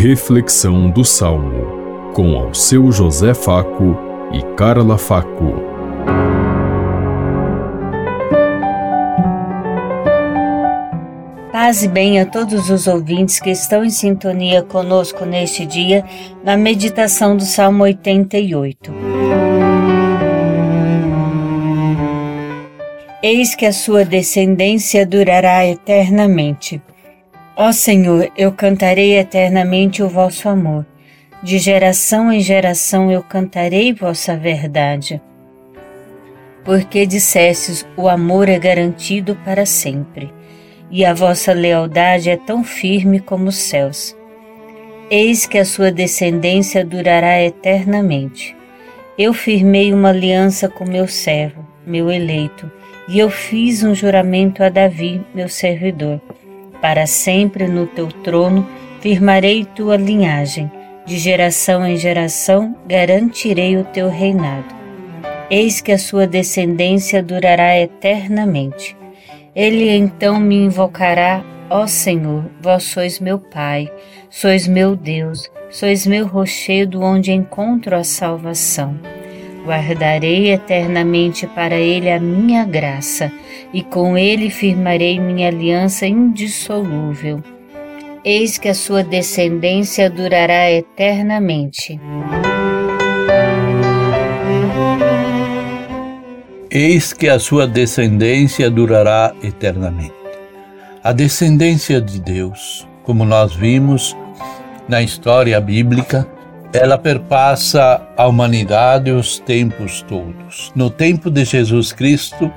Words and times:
Reflexão 0.00 0.88
do 0.88 1.04
Salmo, 1.04 2.12
com 2.14 2.36
ao 2.36 2.54
seu 2.54 2.92
José 2.92 3.34
Faco 3.34 3.98
e 4.32 4.40
Carla 4.54 4.96
Faco. 4.96 5.54
Paz 11.50 11.82
e 11.82 11.88
bem 11.88 12.20
a 12.20 12.26
todos 12.26 12.70
os 12.70 12.86
ouvintes 12.86 13.40
que 13.40 13.50
estão 13.50 13.84
em 13.84 13.90
sintonia 13.90 14.62
conosco 14.62 15.24
neste 15.24 15.66
dia, 15.66 16.04
na 16.44 16.56
meditação 16.56 17.36
do 17.36 17.42
Salmo 17.42 17.82
88. 17.82 18.94
Eis 23.20 23.56
que 23.56 23.66
a 23.66 23.72
sua 23.72 24.04
descendência 24.04 25.04
durará 25.04 25.66
eternamente. 25.66 26.80
Ó 27.60 27.72
Senhor, 27.72 28.30
eu 28.36 28.52
cantarei 28.52 29.18
eternamente 29.18 30.00
o 30.00 30.08
vosso 30.08 30.48
amor. 30.48 30.86
De 31.42 31.58
geração 31.58 32.32
em 32.32 32.40
geração 32.40 33.10
eu 33.10 33.20
cantarei 33.20 33.92
vossa 33.92 34.36
verdade. 34.36 35.20
Porque 36.64 37.04
dissestes: 37.04 37.84
o 37.96 38.08
amor 38.08 38.48
é 38.48 38.60
garantido 38.60 39.34
para 39.44 39.66
sempre, 39.66 40.32
e 40.88 41.04
a 41.04 41.12
vossa 41.12 41.52
lealdade 41.52 42.30
é 42.30 42.36
tão 42.36 42.62
firme 42.62 43.18
como 43.18 43.48
os 43.48 43.56
céus. 43.56 44.16
Eis 45.10 45.44
que 45.44 45.58
a 45.58 45.64
sua 45.64 45.90
descendência 45.90 46.84
durará 46.84 47.42
eternamente. 47.42 48.54
Eu 49.18 49.34
firmei 49.34 49.92
uma 49.92 50.10
aliança 50.10 50.68
com 50.68 50.84
meu 50.84 51.08
servo, 51.08 51.66
meu 51.84 52.08
eleito, 52.08 52.70
e 53.08 53.18
eu 53.18 53.28
fiz 53.28 53.82
um 53.82 53.96
juramento 53.96 54.62
a 54.62 54.68
Davi, 54.68 55.20
meu 55.34 55.48
servidor 55.48 56.20
para 56.80 57.06
sempre 57.06 57.66
no 57.66 57.86
teu 57.86 58.08
trono 58.08 58.66
firmarei 59.00 59.64
tua 59.64 59.96
linhagem, 59.96 60.70
de 61.06 61.18
geração 61.18 61.86
em 61.86 61.96
geração 61.96 62.76
garantirei 62.86 63.76
o 63.76 63.84
teu 63.84 64.08
reinado. 64.08 64.76
Eis 65.50 65.80
que 65.80 65.92
a 65.92 65.98
sua 65.98 66.26
descendência 66.26 67.22
durará 67.22 67.78
eternamente. 67.78 68.96
Ele 69.54 69.88
então 69.90 70.38
me 70.38 70.56
invocará, 70.56 71.42
ó 71.70 71.86
Senhor, 71.86 72.44
vós 72.60 72.84
sois 72.84 73.18
meu 73.18 73.38
Pai, 73.38 73.90
sois 74.28 74.68
meu 74.68 74.94
Deus, 74.94 75.50
sois 75.70 76.06
meu 76.06 76.26
rochedo 76.26 77.00
onde 77.00 77.32
encontro 77.32 77.96
a 77.96 78.04
salvação. 78.04 78.98
Guardarei 79.64 80.50
eternamente 80.52 81.46
para 81.46 81.76
ele 81.76 82.10
a 82.10 82.18
minha 82.18 82.64
graça, 82.64 83.30
e 83.72 83.82
com 83.82 84.16
ele 84.16 84.50
firmarei 84.50 85.18
minha 85.20 85.48
aliança 85.48 86.06
indissolúvel. 86.06 87.42
Eis 88.24 88.58
que 88.58 88.68
a 88.68 88.74
sua 88.74 89.02
descendência 89.02 90.10
durará 90.10 90.70
eternamente. 90.70 92.00
Eis 96.70 97.12
que 97.12 97.28
a 97.28 97.38
sua 97.38 97.66
descendência 97.66 98.70
durará 98.70 99.34
eternamente. 99.42 100.12
A 101.02 101.12
descendência 101.12 102.00
de 102.00 102.20
Deus, 102.20 102.86
como 103.02 103.24
nós 103.24 103.54
vimos 103.54 104.14
na 104.86 105.00
história 105.00 105.58
bíblica, 105.60 106.28
ela 106.72 106.98
perpassa 106.98 108.00
a 108.16 108.26
humanidade 108.26 109.10
os 109.10 109.38
tempos 109.38 110.02
todos. 110.02 110.70
No 110.74 110.90
tempo 110.90 111.30
de 111.30 111.44
Jesus 111.44 111.92
Cristo, 111.92 112.52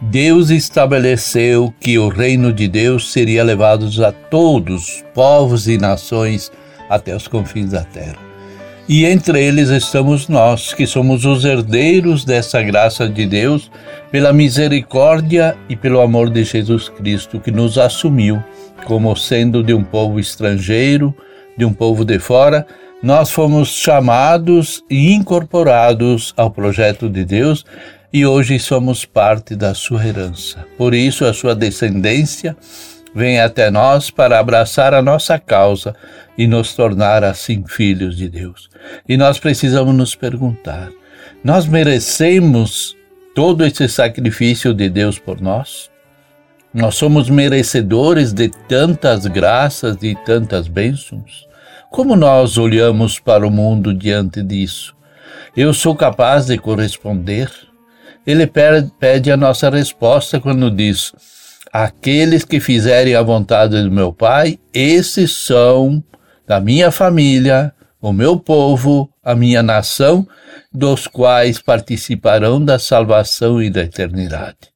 Deus 0.00 0.50
estabeleceu 0.50 1.72
que 1.80 1.98
o 1.98 2.08
reino 2.08 2.52
de 2.52 2.68
Deus 2.68 3.12
seria 3.12 3.42
levado 3.42 3.88
a 4.04 4.12
todos, 4.12 5.04
povos 5.14 5.66
e 5.66 5.78
nações, 5.78 6.52
até 6.88 7.14
os 7.14 7.26
confins 7.26 7.70
da 7.70 7.82
terra. 7.82 8.18
E 8.86 9.06
entre 9.06 9.42
eles 9.42 9.70
estamos 9.70 10.28
nós, 10.28 10.74
que 10.74 10.86
somos 10.86 11.24
os 11.24 11.44
herdeiros 11.44 12.22
dessa 12.24 12.62
graça 12.62 13.08
de 13.08 13.24
Deus, 13.24 13.70
pela 14.12 14.32
misericórdia 14.32 15.56
e 15.70 15.74
pelo 15.74 16.02
amor 16.02 16.28
de 16.28 16.44
Jesus 16.44 16.90
Cristo, 16.90 17.40
que 17.40 17.50
nos 17.50 17.78
assumiu 17.78 18.44
como 18.84 19.16
sendo 19.16 19.62
de 19.62 19.72
um 19.72 19.82
povo 19.82 20.20
estrangeiro, 20.20 21.14
de 21.56 21.64
um 21.64 21.72
povo 21.72 22.04
de 22.04 22.18
fora, 22.18 22.66
nós 23.04 23.30
fomos 23.30 23.68
chamados 23.68 24.82
e 24.88 25.12
incorporados 25.12 26.32
ao 26.38 26.50
projeto 26.50 27.06
de 27.06 27.22
Deus 27.22 27.62
e 28.10 28.24
hoje 28.24 28.58
somos 28.58 29.04
parte 29.04 29.54
da 29.54 29.74
sua 29.74 30.06
herança. 30.06 30.64
Por 30.78 30.94
isso, 30.94 31.26
a 31.26 31.34
sua 31.34 31.54
descendência 31.54 32.56
vem 33.14 33.38
até 33.38 33.70
nós 33.70 34.08
para 34.08 34.38
abraçar 34.38 34.94
a 34.94 35.02
nossa 35.02 35.38
causa 35.38 35.94
e 36.38 36.46
nos 36.46 36.74
tornar 36.74 37.22
assim 37.22 37.62
filhos 37.66 38.16
de 38.16 38.26
Deus. 38.26 38.70
E 39.06 39.18
nós 39.18 39.38
precisamos 39.38 39.94
nos 39.94 40.14
perguntar: 40.14 40.88
nós 41.44 41.66
merecemos 41.66 42.96
todo 43.34 43.66
esse 43.66 43.86
sacrifício 43.86 44.72
de 44.72 44.88
Deus 44.88 45.18
por 45.18 45.42
nós? 45.42 45.90
Nós 46.72 46.94
somos 46.94 47.28
merecedores 47.28 48.32
de 48.32 48.48
tantas 48.66 49.26
graças 49.26 49.98
e 50.02 50.14
tantas 50.24 50.66
bênçãos? 50.68 51.46
Como 51.94 52.16
nós 52.16 52.58
olhamos 52.58 53.20
para 53.20 53.46
o 53.46 53.50
mundo 53.52 53.94
diante 53.94 54.42
disso? 54.42 54.96
Eu 55.56 55.72
sou 55.72 55.94
capaz 55.94 56.46
de 56.46 56.58
corresponder? 56.58 57.48
Ele 58.26 58.50
pede 58.98 59.30
a 59.30 59.36
nossa 59.36 59.70
resposta 59.70 60.40
quando 60.40 60.72
diz: 60.72 61.12
Aqueles 61.72 62.44
que 62.44 62.58
fizerem 62.58 63.14
a 63.14 63.22
vontade 63.22 63.80
do 63.80 63.92
meu 63.92 64.12
Pai, 64.12 64.58
esses 64.72 65.30
são 65.46 66.02
da 66.44 66.58
minha 66.58 66.90
família, 66.90 67.72
o 68.00 68.12
meu 68.12 68.40
povo, 68.40 69.08
a 69.22 69.36
minha 69.36 69.62
nação, 69.62 70.26
dos 70.72 71.06
quais 71.06 71.62
participarão 71.62 72.60
da 72.60 72.76
salvação 72.76 73.62
e 73.62 73.70
da 73.70 73.82
eternidade. 73.82 74.74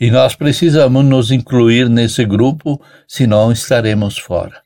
E 0.00 0.10
nós 0.10 0.34
precisamos 0.34 1.04
nos 1.04 1.30
incluir 1.30 1.88
nesse 1.88 2.24
grupo, 2.24 2.82
senão 3.06 3.52
estaremos 3.52 4.18
fora. 4.18 4.65